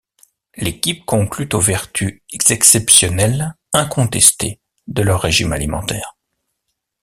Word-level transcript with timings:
L'équipe 0.55 1.05
conclut 1.05 1.47
aux 1.53 1.59
vertus 1.59 2.23
exceptionnelles 2.49 3.53
incontestées 3.71 4.59
de 4.87 5.03
leur 5.03 5.21
régime 5.21 5.53
alimentaire. 5.53 6.17